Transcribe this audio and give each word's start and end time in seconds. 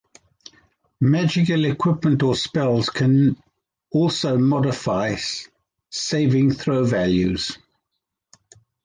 Magical 1.01 1.63
equipment 1.65 2.23
or 2.23 2.33
spells 2.35 2.89
can 2.89 3.35
also 3.91 4.35
modify 4.39 5.15
saving 5.91 6.51
throw 6.53 6.83
values. 6.85 7.59